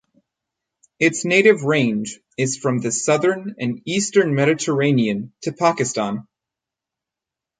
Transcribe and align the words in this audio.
Its 0.97 1.25
native 1.25 1.61
range 1.61 2.21
is 2.35 2.57
from 2.57 2.79
the 2.79 2.91
southern 2.91 3.53
and 3.59 3.83
eastern 3.85 4.33
Mediterranean 4.33 5.31
to 5.43 5.53
Pakistan. 5.53 6.27